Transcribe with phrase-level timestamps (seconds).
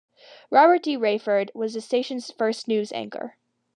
[0.49, 0.97] Robert D.
[0.97, 3.35] Raiford was the station's first news anchor.